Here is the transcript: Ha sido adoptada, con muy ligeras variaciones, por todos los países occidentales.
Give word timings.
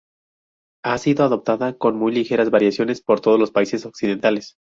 Ha 0.83 0.97
sido 0.97 1.25
adoptada, 1.25 1.77
con 1.77 1.95
muy 1.95 2.11
ligeras 2.11 2.49
variaciones, 2.49 3.01
por 3.03 3.21
todos 3.21 3.39
los 3.39 3.51
países 3.51 3.85
occidentales. 3.85 4.57